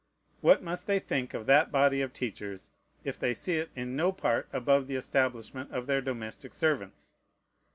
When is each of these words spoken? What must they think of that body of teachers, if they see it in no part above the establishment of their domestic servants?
What 0.39 0.63
must 0.63 0.87
they 0.87 0.97
think 0.97 1.35
of 1.35 1.45
that 1.45 1.71
body 1.71 2.01
of 2.01 2.11
teachers, 2.11 2.71
if 3.03 3.19
they 3.19 3.35
see 3.35 3.57
it 3.57 3.69
in 3.75 3.95
no 3.95 4.11
part 4.11 4.49
above 4.51 4.87
the 4.87 4.95
establishment 4.95 5.71
of 5.71 5.85
their 5.85 6.01
domestic 6.01 6.55
servants? 6.55 7.17